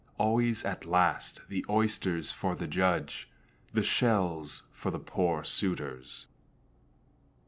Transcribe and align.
Always 0.17 0.65
at 0.65 0.83
last 0.87 1.41
the 1.47 1.63
oyster's 1.69 2.31
for 2.31 2.55
the 2.55 2.65
judge, 2.65 3.29
The 3.71 3.83
shells 3.83 4.63
for 4.73 4.89
the 4.89 4.97
poor 4.97 5.43
suitors. 5.43 6.25